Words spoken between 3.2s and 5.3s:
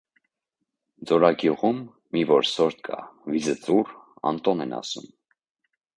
վիզը ծուռ Անտոն են ասում: